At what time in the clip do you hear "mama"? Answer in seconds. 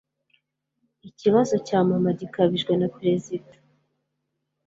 1.89-2.09